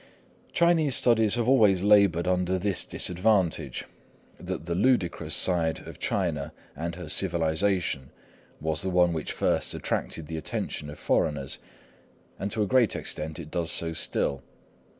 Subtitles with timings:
[0.51, 7.07] Chinese studies have always laboured under this disadvantage,—that the ludicrous side of China and her
[7.07, 8.09] civilisation
[8.59, 11.59] was the one which first attracted the attention of foreigners;
[12.39, 14.41] and to a great extent it does so still.